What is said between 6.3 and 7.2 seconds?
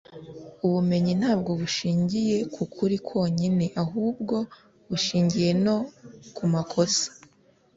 ku makosa